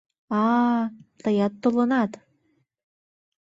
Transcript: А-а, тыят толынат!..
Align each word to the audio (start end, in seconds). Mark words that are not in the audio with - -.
А-а, 0.39 0.79
тыят 1.21 1.53
толынат!.. 1.61 2.11